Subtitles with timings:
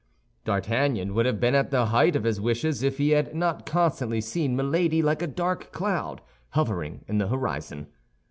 [0.45, 4.19] D'Artagnan would have been at the height of his wishes if he had not constantly
[4.19, 6.21] seen Milady like a dark cloud
[6.53, 7.85] hovering in the horizon.